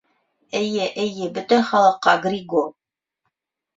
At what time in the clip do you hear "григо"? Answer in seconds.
2.27-2.65